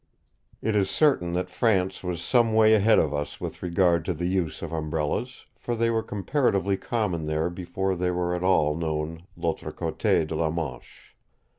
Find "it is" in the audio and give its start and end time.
0.63-0.89